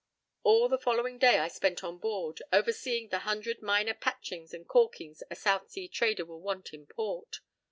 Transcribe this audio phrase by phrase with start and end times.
[0.01, 0.03] p>
[0.49, 5.21] All the following day I spent on board, overseeing the hundred minor patchings and calkings
[5.29, 7.41] a South Sea trader will want in port.